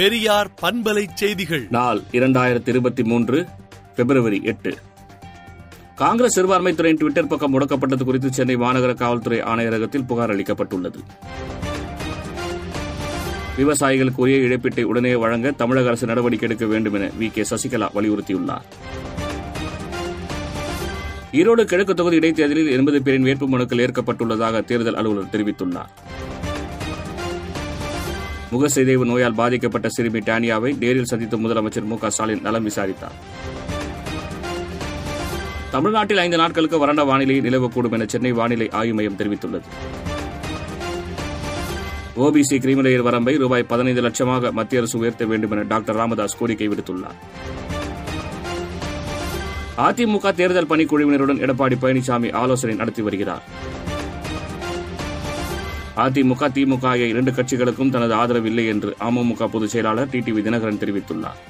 [0.00, 1.66] பெரியார் பண்பலை செய்திகள்.
[1.70, 3.46] நாள் இரண்டாயிரத்தி இருபத்தி மூன்று
[3.96, 4.74] பிப்ரவரி எட்டு.
[5.94, 10.98] காங்கிரஸ் சிறுபான்மைத்துறையின் டுவிட்டர் பக்கம் முடக்கப்பட்டது குறித்து சென்னை மாநகர காவல்துறை ஆணையரகத்தில் புகார் அளிக்கப்பட்டுள்ளது.
[13.58, 17.30] விவசாயிகளுக்கு உரிய இழப்பீட்டை உடனே வழங்க தமிழக அரசு நடவடிக்கை எடுக்க வேண்டும் என வி.
[17.30, 17.44] கே.
[17.50, 18.64] சசிகலா வலியுறுத்தியுள்ளார்.
[21.32, 26.09] ஈரோடு கிழக்கு தொகுதி இடைத்தேர்தலில் எண்பது பேரின் வேட்புமனுக்கள் ஏற்கப்பட்டுள்ளதாக தேர்தல் அலுவலர் தெரிவித்துள்ளார்.
[28.52, 33.16] முகசிதைவு நோயால் பாதிக்கப்பட்ட சிறுமி டானியாவை நேரில் சந்தித்த முதலமைச்சர் மு ஸ்டாலின் நலம் விசாரித்தார்.
[35.70, 39.68] தமிழ்நாட்டில் ஐந்து நாட்களுக்கு வறண்ட வானிலை நிலவக்கூடும் என சென்னை வானிலை ஆய்வு மையம் தெரிவித்துள்ளது.
[42.16, 47.18] ஓபிசி கிரிமிலேயர் வரம்பை ரூபாய் பதினைந்து லட்சமாக மத்திய அரசு உயர்த்த வேண்டும் என டாக்டர் ராமதாஸ் கோரிக்கை விடுத்துள்ளார்.
[49.76, 53.42] அதிமுக தேர்தல் பணிக்குழுவினருடன் எடப்பாடி பழனிசாமி ஆலோசனை நடத்தி வருகிறார்.
[56.04, 61.40] அதிமுக திமுக ஆகிய இரண்டு கட்சிகளுக்கும் தனது ஆதரவு இல்லை என்று அமமுக பொதுச் செயலாளர் டிடிவி தினகரன் தெரிவித்துள்ளார்.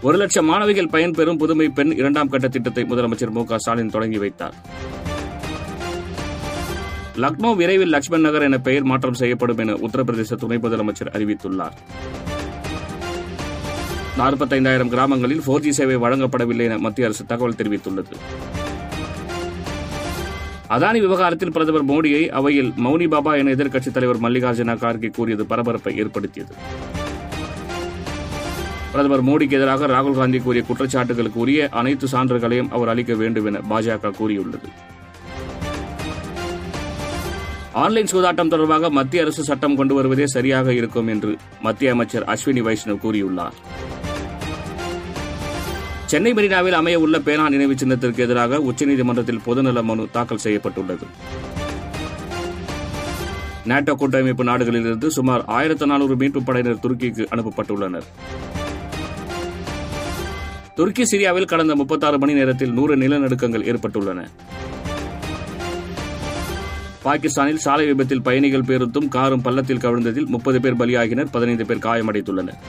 [0.00, 4.54] ஒரு லட்சம் மாணவிகள் பயன்பெறும் புதுமை பெண் இரண்டாம் கட்ட திட்டத்தை முதலமைச்சர் மு ஸ்டாலின் தொடங்கி வைத்தார்.
[7.16, 11.76] லக்னோ விரைவில் லட்சுமண் நகர் என பெயர் மாற்றம் செய்யப்படும் என உத்தரப்பிரதேச துணை முதலமைச்சர் அறிவித்துள்ளார்.
[14.18, 18.16] நாற்பத்தைந்தாயிரம் கிராமங்களில் போர் ஜி சேவை வழங்கப்படவில்லை என மத்திய அரசு தகவல் தெரிவித்துள்ளது.
[20.74, 26.52] அதானி விவகாரத்தில் பிரதமர் மோடியை அவையில் மௌனி பாபா என எதிர்க்கட்சித் தலைவர் மல்லிகார்ஜுன கார்கே கூறியது பரபரப்பை ஏற்படுத்தியது.
[28.92, 34.10] பிரதமர் மோடிக்கு எதிராக ராகுல் காந்தி கூறிய குற்றச்சாட்டுகளுக்கு உரிய அனைத்து சான்றுகளையும் அவர் அளிக்க வேண்டும் என பாஜக
[34.10, 34.70] கூறியுள்ளது.
[37.72, 43.02] ஆன்லைன் சூதாட்டம் தொடர்பாக மத்திய அரசு சட்டம் கொண்டு வருவதே சரியாக இருக்கும் என்று மத்திய அமைச்சர் அஸ்வினி வைஷ்ணவ்
[43.04, 43.58] கூறியுள்ளார்.
[46.12, 51.06] சென்னை மெரினாவில் அமைய உள்ள பேனா நினைவு சின்னத்திற்கு எதிராக உச்சநீதிமன்றத்தில் பொதுநல மனு தாக்கல் செய்யப்பட்டுள்ளது.
[53.70, 58.06] நாட்டோ கூட்டமைப்பு நாடுகளிலிருந்து சுமார் ஆயிரத்து நானூறு மீட்பு படையினர் துருக்கிக்கு அனுப்பப்பட்டுள்ளனர்.
[60.74, 64.28] துருக்கி சிரியாவில் கடந்த முப்பத்தாறு மணி நேரத்தில் நூறு நிலநடுக்கங்கள் ஏற்பட்டுள்ளன.
[67.06, 72.60] பாகிஸ்தானில் சாலை விபத்தில் பயணிகள் பேருந்தும் காரும் பள்ளத்தில் கவிழ்ந்ததில் முப்பது பேர் பலியாகினர் பதினைந்து பேர் காயமடைந்துள்ளனர்.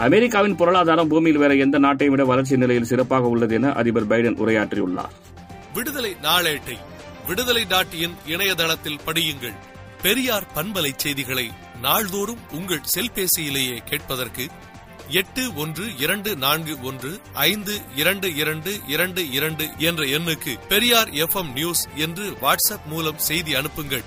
[0.00, 5.14] அமெரிக்காவின் பொருளாதாரம் பூமியில் வேற எந்த நாட்டையும் விட வளர்ச்சி நிலையில் சிறப்பாக உள்ளது என அதிபர் பைடன் உரையாற்றியுள்ளார்.
[5.74, 6.76] விடுதலை நாளேட்டை
[7.26, 9.54] விடுதலை நாட்டியின் இணையதளத்தில் படியுங்கள்.
[10.02, 11.50] பெரியார் பண்பலை செய்திகளை
[11.80, 14.46] நாள்தோறும் உங்கள் செல்பேசியிலேயே கேட்பதற்கு
[15.08, 21.88] எட்டு ஒன்று இரண்டு நான்கு ஒன்று ஐந்து இரண்டு இரண்டு இரண்டு இரண்டு என்ற எண்ணுக்கு பெரியார் எஃப் நியூஸ்
[21.94, 24.02] என்று வாட்ஸ்அப் மூலம் செய்தி அனுப்புங்கள்.